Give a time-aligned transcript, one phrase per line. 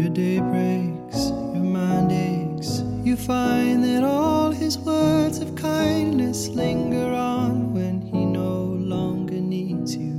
[0.00, 2.80] Your day breaks, your mind aches.
[3.04, 8.62] You find that all his words of kindness linger on when he no
[8.94, 10.16] longer needs you.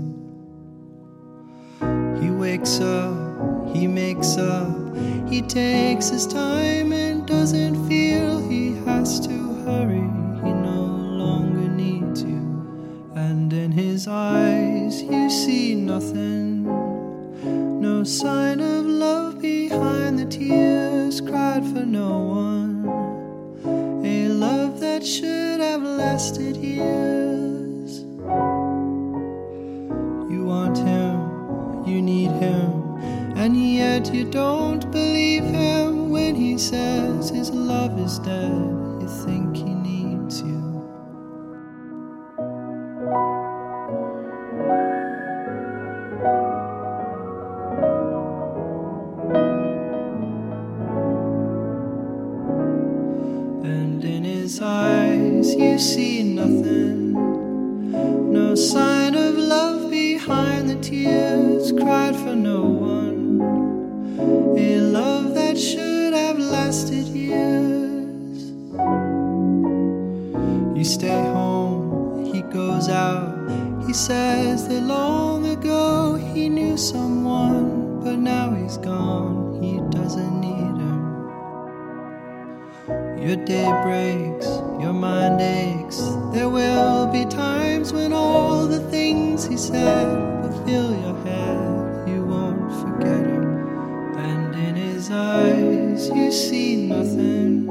[2.21, 4.95] He wakes up, he makes up,
[5.27, 9.35] he takes his time and doesn't feel he has to
[9.65, 10.07] hurry.
[10.45, 10.83] He no
[11.23, 13.11] longer needs you.
[13.15, 16.65] And in his eyes, you see nothing.
[17.81, 18.70] No sign of
[20.31, 22.85] tears cried for no one.
[24.05, 27.99] A love that should have lasted years.
[30.31, 32.95] You want him, you need him,
[33.35, 38.90] and yet you don't believe him when he says his love is dead.
[54.01, 57.13] And in his eyes you see nothing.
[58.33, 63.39] No sign of love behind the tears cried for no one.
[64.57, 68.49] A love that should have lasted years.
[70.75, 73.37] You stay home, he goes out.
[73.85, 79.61] He says that long ago he knew someone, but now he's gone.
[79.61, 80.70] He doesn't need.
[82.87, 84.47] Your day breaks,
[84.81, 85.99] your mind aches.
[86.33, 90.07] There will be times when all the things he said
[90.41, 92.09] will fill your head.
[92.09, 94.17] You won't forget him.
[94.17, 97.65] And in his eyes, you see nothing.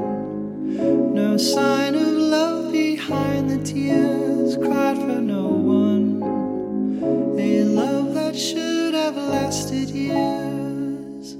[1.13, 6.23] No sign of love behind the tears cried for no one.
[7.37, 11.35] A love that should have lasted years.